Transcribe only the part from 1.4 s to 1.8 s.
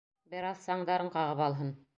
алһын...